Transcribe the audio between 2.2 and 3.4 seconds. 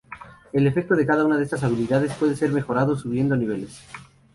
ser mejorado subiendo